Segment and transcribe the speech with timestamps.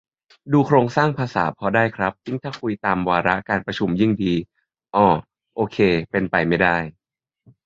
[0.51, 4.33] ดูโครงสร้างภาษาพอได้ครับ ยิ่งถ้าคุยตามวาระการประชุมยิ่งดี
[4.95, 5.07] อ่อ
[5.55, 5.77] โอเค
[6.11, 6.77] เป็นไปไม่ได้